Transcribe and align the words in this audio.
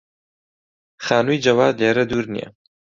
خانووی 1.05 1.41
جەواد 1.45 1.73
لێرە 1.81 2.03
دوور 2.09 2.25
نییە. 2.33 2.49